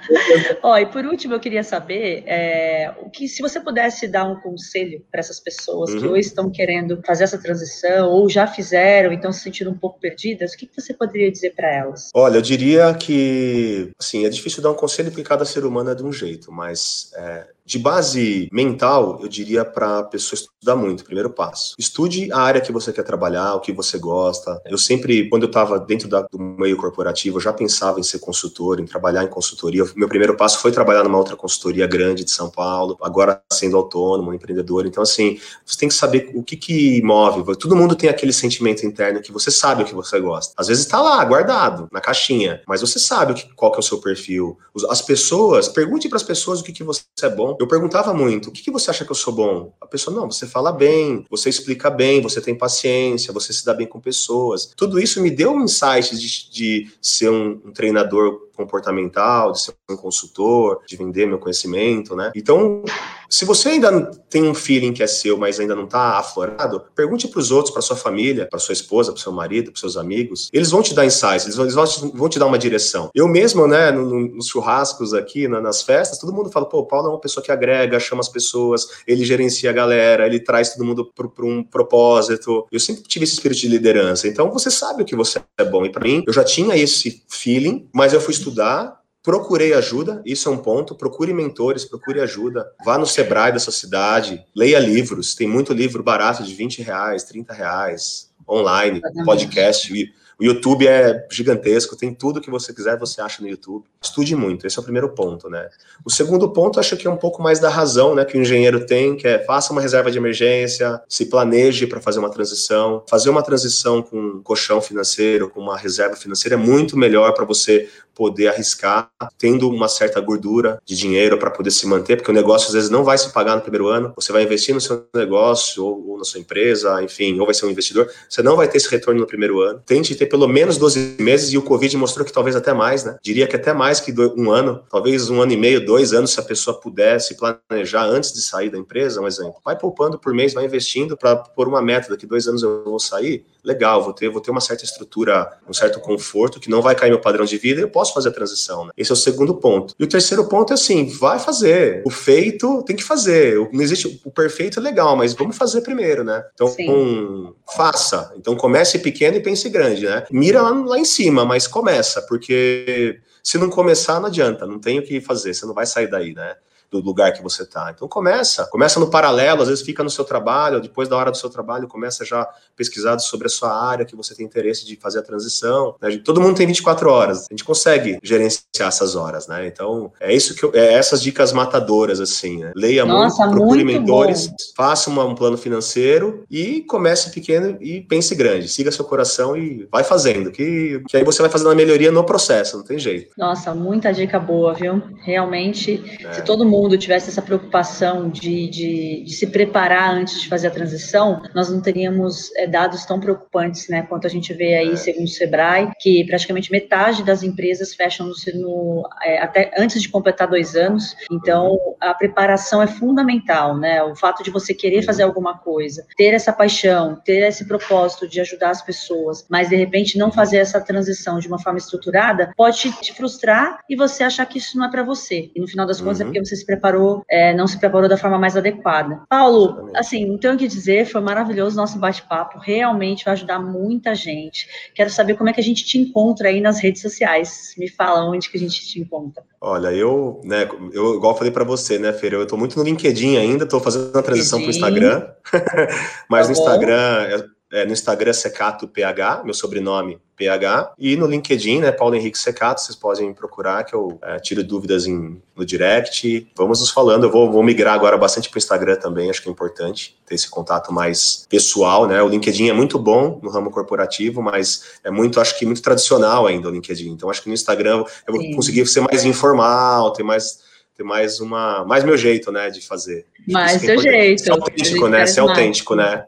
[0.62, 4.40] Ó, e por último, eu queria saber é, o que, se você pudesse dar um
[4.40, 6.00] conselho para essas pessoas uhum.
[6.00, 9.78] que hoje estão querendo fazer essa transição, ou já fizeram e estão se sentindo um
[9.78, 12.10] pouco perdidas, o que, que você poderia dizer para elas?
[12.14, 15.94] Olha, eu diria que, assim, é difícil dar um conselho porque cada ser humano é
[15.94, 21.04] de um jeito, mas é, de base mental, eu diria para a pessoa estudar muito,
[21.04, 21.74] primeiro passo.
[21.78, 24.60] Estude a área que você quer trabalhar, o que você gosta.
[24.66, 28.18] Eu sempre, quando eu estava dentro da, do meio corporativo, eu já pensava em ser
[28.18, 29.84] consultor, em trabalhar em consultoria.
[29.96, 34.34] Meu primeiro passo foi trabalhar numa outra consultoria grande de São Paulo, agora sendo autônomo,
[34.34, 34.86] empreendedor.
[34.86, 37.56] Então, assim, você tem que saber o que, que move.
[37.56, 40.52] Todo mundo tem aquele sentimento interno que você sabe o que você gosta.
[40.56, 43.80] Às vezes está lá, guardado, na caixinha, mas você sabe o que, qual que é
[43.80, 44.58] o seu perfil.
[44.90, 48.48] As pessoas, pergunte para as pessoas o que, que você é bom eu perguntava muito:
[48.48, 49.72] o que, que você acha que eu sou bom?
[49.80, 53.74] A pessoa, não, você fala bem, você explica bem, você tem paciência, você se dá
[53.74, 54.66] bem com pessoas.
[54.76, 59.74] Tudo isso me deu um insight de, de ser um, um treinador comportamental, de ser
[59.90, 62.32] um consultor, de vender meu conhecimento, né?
[62.34, 62.82] Então,
[63.28, 67.26] se você ainda tem um feeling que é seu, mas ainda não está aflorado, pergunte
[67.26, 70.48] para os outros, para sua família, para sua esposa, para seu marido, para seus amigos.
[70.52, 73.10] Eles vão te dar insights, eles vão, eles vão te dar uma direção.
[73.14, 77.10] Eu mesmo, né, nos churrascos aqui, nas festas, todo mundo fala, pô, o Paulo é
[77.10, 81.10] uma pessoa que agrega, chama as pessoas, ele gerencia a galera, ele traz todo mundo
[81.12, 82.66] para um propósito.
[82.70, 84.28] Eu sempre tive esse espírito de liderança.
[84.28, 85.84] Então, você sabe o que você é bom.
[85.84, 90.48] E para mim, eu já tinha esse feeling, mas eu fui estudar, procurei ajuda, isso
[90.48, 90.94] é um ponto.
[90.94, 92.70] Procure mentores, procure ajuda.
[92.84, 95.34] Vá no Sebrae da sua cidade, leia livros.
[95.34, 99.90] Tem muito livro barato de 20 reais, 30 reais, online, podcast.
[100.38, 103.84] O YouTube é gigantesco, tem tudo que você quiser, você acha no YouTube.
[104.02, 105.68] Estude muito, esse é o primeiro ponto, né?
[106.04, 108.84] O segundo ponto, acho que é um pouco mais da razão, né, que o engenheiro
[108.84, 113.02] tem, que é faça uma reserva de emergência, se planeje para fazer uma transição.
[113.08, 117.44] Fazer uma transição com um colchão financeiro, com uma reserva financeira é muito melhor para
[117.44, 122.34] você poder arriscar, tendo uma certa gordura de dinheiro para poder se manter, porque o
[122.34, 124.12] negócio às vezes não vai se pagar no primeiro ano.
[124.16, 127.66] Você vai investir no seu negócio ou, ou na sua empresa, enfim, ou vai ser
[127.66, 128.08] um investidor.
[128.28, 129.82] Você não vai ter esse retorno no primeiro ano.
[129.84, 133.16] Tente ter pelo menos 12 meses e o Covid mostrou que talvez até mais, né?
[133.22, 136.40] Diria que até mais que um ano, talvez um ano e meio, dois anos, se
[136.40, 139.56] a pessoa pudesse planejar antes de sair da empresa, um exemplo.
[139.64, 142.10] Vai poupando por mês, vai investindo para pôr uma meta.
[142.10, 143.44] Daqui dois anos eu vou sair.
[143.62, 147.10] Legal, vou ter, vou ter uma certa estrutura, um certo conforto que não vai cair
[147.10, 147.80] meu padrão de vida.
[147.80, 148.84] Eu posso fazer a transição.
[148.84, 148.92] Né?
[148.96, 149.94] Esse é o segundo ponto.
[149.98, 152.02] E o terceiro ponto é assim: vai fazer.
[152.04, 153.56] O feito tem que fazer.
[153.72, 156.44] Não existe o perfeito é legal, mas vamos fazer primeiro, né?
[156.54, 158.32] Então, um, faça.
[158.36, 160.13] Então comece pequeno e pense grande, né?
[160.30, 164.98] Mira lá, lá em cima, mas começa, porque se não começar, não adianta, não tem
[164.98, 166.56] o que fazer, você não vai sair daí, né?
[167.00, 167.90] Do lugar que você está.
[167.94, 171.36] Então começa, começa no paralelo, às vezes fica no seu trabalho, depois da hora do
[171.36, 175.20] seu trabalho, começa já pesquisado sobre a sua área que você tem interesse de fazer
[175.20, 175.94] a transição.
[176.00, 176.20] Né?
[176.24, 179.66] Todo mundo tem 24 horas, a gente consegue gerenciar essas horas, né?
[179.66, 182.72] Então é isso que eu, é essas dicas matadoras assim, né?
[182.76, 184.54] Leia Nossa, muito, procure muito mentores, bom.
[184.76, 189.88] faça uma, um plano financeiro e comece pequeno e pense grande, siga seu coração e
[189.90, 193.32] vai fazendo, que, que aí você vai fazendo a melhoria no processo, não tem jeito.
[193.36, 195.02] Nossa, muita dica boa, viu?
[195.22, 196.32] Realmente, é.
[196.34, 200.70] se todo mundo tivesse essa preocupação de, de, de, se preparar antes de fazer a
[200.70, 204.02] transição, nós não teríamos é, dados tão preocupantes, né?
[204.02, 204.96] Quanto a gente vê aí, é.
[204.96, 210.08] segundo o Sebrae, que praticamente metade das empresas fecham no, no é, até antes de
[210.08, 211.16] completar dois anos.
[211.30, 214.02] Então, a preparação é fundamental, né?
[214.02, 218.40] O fato de você querer fazer alguma coisa, ter essa paixão, ter esse propósito de
[218.40, 222.92] ajudar as pessoas, mas de repente não fazer essa transição de uma forma estruturada, pode
[223.00, 225.50] te frustrar e você achar que isso não é para você.
[225.54, 226.30] E no final das contas é uhum.
[226.30, 229.20] é porque você se preparou, é, não se preparou da forma mais adequada.
[229.28, 233.58] Paulo, assim, não tenho o que dizer, foi maravilhoso o nosso bate-papo, realmente vai ajudar
[233.58, 234.68] muita gente.
[234.94, 237.74] Quero saber como é que a gente te encontra aí nas redes sociais.
[237.78, 239.42] Me fala onde que a gente te encontra.
[239.60, 243.36] Olha, eu, né, eu igual falei para você, né, Fer, eu tô muito no LinkedIn
[243.36, 245.26] ainda, tô fazendo a transição para o Instagram,
[246.28, 251.80] mas tá no Instagram é, no Instagram Secato PH, meu sobrenome PH, e no LinkedIn,
[251.80, 256.48] né, Paulo Henrique Secato, vocês podem procurar, que eu é, tiro dúvidas em, no direct.
[256.56, 259.48] Vamos nos falando, eu vou, vou migrar agora bastante para o Instagram também, acho que
[259.48, 262.22] é importante ter esse contato mais pessoal, né?
[262.22, 266.46] O LinkedIn é muito bom no ramo corporativo, mas é muito, acho que muito tradicional
[266.46, 267.10] ainda o LinkedIn.
[267.10, 268.54] Então, acho que no Instagram eu vou Sim.
[268.54, 270.62] conseguir ser mais informal, ter mais
[270.96, 273.26] ter mais uma mais meu jeito, né, de fazer.
[273.48, 274.42] Mais seu é jeito.
[274.42, 275.26] Ser autêntico, né?
[275.26, 276.24] Ser autêntico, né?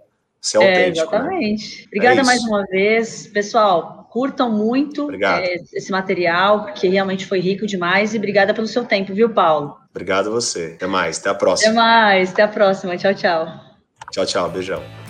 [0.46, 1.14] Ser é, autêntico.
[1.14, 1.78] É, exatamente.
[1.78, 1.84] Né?
[1.86, 3.26] Obrigada é mais uma vez.
[3.26, 8.14] Pessoal, curtam muito é, esse material, porque realmente foi rico demais.
[8.14, 9.76] E obrigada pelo seu tempo, viu, Paulo?
[9.90, 10.72] Obrigado a você.
[10.76, 11.18] Até mais.
[11.18, 11.70] Até a próxima.
[11.70, 12.32] Até mais.
[12.32, 12.96] Até a próxima.
[12.96, 13.46] Tchau, tchau.
[14.12, 14.50] Tchau, tchau.
[14.50, 15.05] Beijão.